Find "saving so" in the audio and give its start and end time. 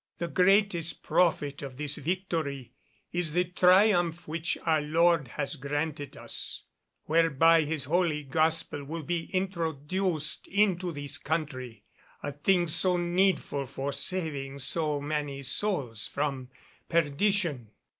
13.93-14.99